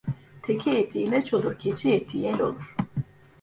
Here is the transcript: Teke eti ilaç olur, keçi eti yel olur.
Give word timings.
Teke 0.41 0.71
eti 0.77 0.99
ilaç 1.01 1.33
olur, 1.33 1.59
keçi 1.59 1.91
eti 1.93 2.17
yel 2.17 2.41
olur. 2.41 2.75